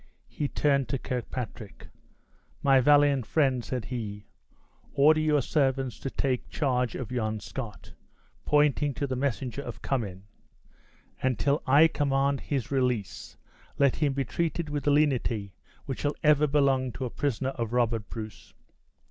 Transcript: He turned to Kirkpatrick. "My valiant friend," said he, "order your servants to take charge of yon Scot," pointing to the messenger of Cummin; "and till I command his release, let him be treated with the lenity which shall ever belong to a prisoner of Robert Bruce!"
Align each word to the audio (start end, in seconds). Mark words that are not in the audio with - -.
He 0.27 0.47
turned 0.47 0.89
to 0.89 0.97
Kirkpatrick. 0.97 1.87
"My 2.63 2.79
valiant 2.79 3.27
friend," 3.27 3.63
said 3.63 3.85
he, 3.85 4.25
"order 4.93 5.19
your 5.19 5.43
servants 5.43 5.99
to 5.99 6.09
take 6.09 6.49
charge 6.49 6.95
of 6.95 7.11
yon 7.11 7.39
Scot," 7.39 7.93
pointing 8.43 8.95
to 8.95 9.05
the 9.05 9.15
messenger 9.15 9.61
of 9.61 9.83
Cummin; 9.83 10.23
"and 11.21 11.37
till 11.37 11.61
I 11.67 11.87
command 11.87 12.39
his 12.41 12.71
release, 12.71 13.37
let 13.77 13.97
him 13.97 14.13
be 14.13 14.25
treated 14.25 14.69
with 14.69 14.85
the 14.85 14.91
lenity 14.91 15.53
which 15.85 15.99
shall 15.99 16.15
ever 16.23 16.47
belong 16.47 16.91
to 16.93 17.05
a 17.05 17.11
prisoner 17.11 17.49
of 17.49 17.71
Robert 17.71 18.09
Bruce!" 18.09 18.55